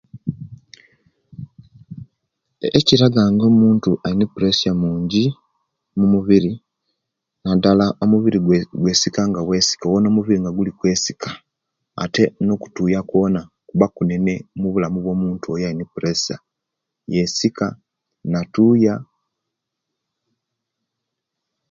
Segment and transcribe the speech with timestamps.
[2.79, 5.23] Ekiraga nga omuntu alina presya mungi
[5.97, 6.51] mumubiri,
[7.43, 11.29] Nadala mubiri gwe gwesika nga bwesiki owona omubiri gwesika
[12.03, 16.37] ate nokutuya kwona kuba kunene mubulamu bwo muntu alina puresia
[17.13, 17.67] yesika,
[18.31, 18.95] natuuya.